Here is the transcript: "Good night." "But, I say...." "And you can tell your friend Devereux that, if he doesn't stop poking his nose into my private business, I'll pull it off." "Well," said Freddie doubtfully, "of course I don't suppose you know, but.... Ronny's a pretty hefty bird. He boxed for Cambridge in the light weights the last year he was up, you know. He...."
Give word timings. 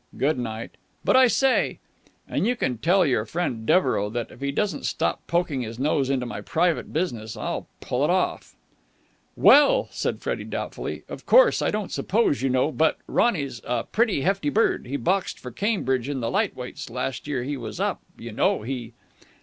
"Good 0.17 0.39
night." 0.39 0.77
"But, 1.05 1.15
I 1.15 1.27
say...." 1.27 1.77
"And 2.27 2.47
you 2.47 2.55
can 2.55 2.79
tell 2.79 3.05
your 3.05 3.23
friend 3.23 3.67
Devereux 3.67 4.09
that, 4.13 4.31
if 4.31 4.41
he 4.41 4.51
doesn't 4.51 4.87
stop 4.87 5.21
poking 5.27 5.61
his 5.61 5.77
nose 5.77 6.09
into 6.09 6.25
my 6.25 6.41
private 6.41 6.91
business, 6.91 7.37
I'll 7.37 7.67
pull 7.81 8.03
it 8.03 8.09
off." 8.09 8.55
"Well," 9.35 9.89
said 9.91 10.19
Freddie 10.19 10.43
doubtfully, 10.43 11.03
"of 11.07 11.27
course 11.27 11.61
I 11.61 11.69
don't 11.69 11.91
suppose 11.91 12.41
you 12.41 12.49
know, 12.49 12.71
but.... 12.71 12.97
Ronny's 13.05 13.61
a 13.63 13.83
pretty 13.83 14.21
hefty 14.21 14.49
bird. 14.49 14.87
He 14.87 14.97
boxed 14.97 15.37
for 15.39 15.51
Cambridge 15.51 16.09
in 16.09 16.19
the 16.19 16.31
light 16.31 16.55
weights 16.55 16.87
the 16.87 16.93
last 16.93 17.27
year 17.27 17.43
he 17.43 17.55
was 17.55 17.79
up, 17.79 18.01
you 18.17 18.31
know. 18.31 18.63
He...." 18.63 18.93